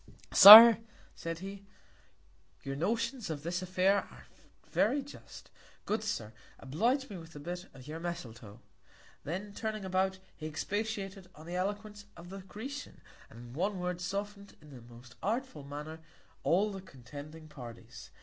Sir, 0.33 0.79
said 1.13 1.37
he, 1.45 1.63
Your 2.63 2.75
Notions 2.75 3.29
in 3.29 3.39
this 3.41 3.61
Affair 3.61 3.97
are 3.97 4.25
very 4.67 5.03
just: 5.03 5.51
Good 5.85 6.03
Sir, 6.03 6.33
oblige 6.57 7.07
me 7.07 7.19
with 7.19 7.35
a 7.35 7.39
Bit 7.39 7.67
of 7.75 7.85
your 7.85 7.99
Misletoe. 7.99 8.61
Then 9.25 9.53
turning 9.53 9.85
about, 9.85 10.17
he 10.35 10.47
expatiated 10.47 11.29
on 11.35 11.45
the 11.45 11.55
Eloquence 11.55 12.05
of 12.17 12.29
the 12.29 12.39
Grecian, 12.39 13.01
and 13.29 13.55
in 13.55 13.61
a 13.61 13.69
Word, 13.69 14.01
soften'd 14.01 14.57
in 14.59 14.71
the 14.71 14.81
most 14.81 15.17
artful 15.21 15.63
Manner 15.63 15.99
all 16.41 16.71
the 16.71 16.81
contending 16.81 17.47
Parties. 17.47 18.09